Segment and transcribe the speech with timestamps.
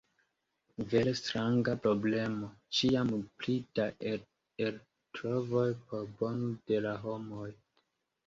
[0.91, 3.11] Vere stranga problemo: ĉiam
[3.41, 7.51] pli da eltrovoj por bono de la homoj.